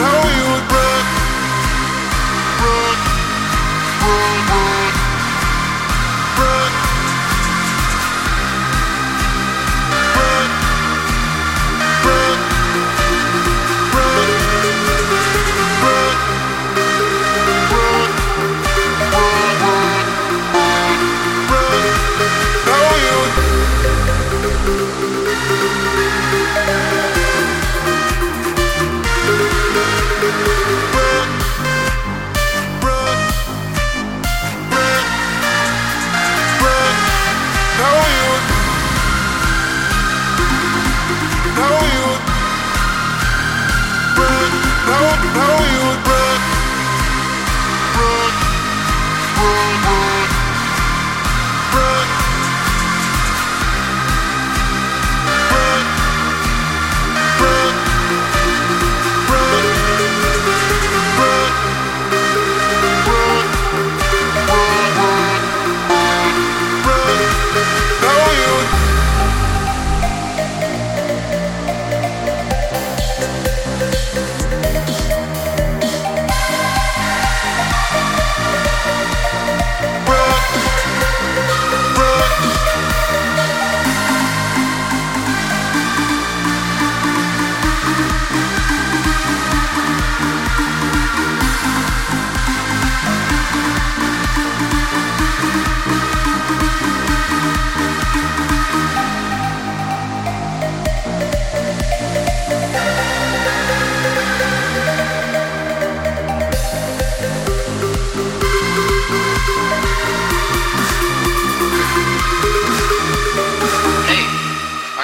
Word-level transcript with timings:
how 0.00 0.22
you 0.36 0.44
would 0.52 0.73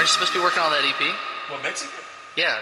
Aren't 0.01 0.09
you 0.09 0.13
supposed 0.15 0.33
to 0.33 0.39
be 0.39 0.43
working 0.43 0.63
on 0.63 0.73
that 0.73 0.81
EP? 0.81 1.15
Well, 1.51 1.61
Mexico. 1.63 1.93
Yeah. 2.35 2.57